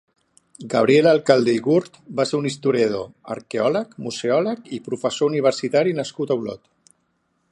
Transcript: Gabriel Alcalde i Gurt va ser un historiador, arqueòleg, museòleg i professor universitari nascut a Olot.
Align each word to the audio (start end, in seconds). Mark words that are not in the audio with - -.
Gabriel 0.73 1.09
Alcalde 1.09 1.53
i 1.57 1.59
Gurt 1.67 1.99
va 2.19 2.25
ser 2.29 2.39
un 2.39 2.47
historiador, 2.51 3.05
arqueòleg, 3.35 3.93
museòleg 4.07 4.73
i 4.77 4.81
professor 4.89 5.33
universitari 5.33 5.97
nascut 6.03 6.33
a 6.37 6.41
Olot. 6.43 6.65